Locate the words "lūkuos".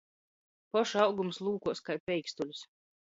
1.49-1.83